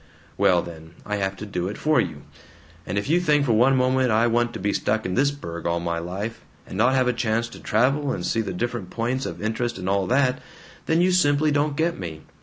"Well 0.35 0.63
then, 0.63 0.95
I 1.05 1.17
have 1.17 1.35
to 1.35 1.45
do 1.45 1.67
it 1.67 1.77
for 1.77 2.01
you. 2.01 2.23
And 2.87 2.97
if 2.97 3.07
you 3.07 3.19
think 3.19 3.45
for 3.45 3.51
one 3.53 3.75
moment 3.75 4.09
I 4.09 4.25
want 4.25 4.51
to 4.53 4.59
be 4.59 4.73
stuck 4.73 5.05
in 5.05 5.13
this 5.13 5.29
burg 5.29 5.67
all 5.67 5.79
my 5.79 5.99
life, 5.99 6.41
and 6.65 6.75
not 6.75 6.95
have 6.95 7.07
a 7.07 7.13
chance 7.13 7.47
to 7.49 7.59
travel 7.59 8.11
and 8.11 8.25
see 8.25 8.41
the 8.41 8.51
different 8.51 8.89
points 8.89 9.27
of 9.27 9.43
interest 9.43 9.77
and 9.77 9.87
all 9.87 10.07
that, 10.07 10.41
then 10.87 11.01
you 11.01 11.11
simply 11.11 11.51
don't 11.51 11.77
get 11.77 11.99
me. 11.99 12.21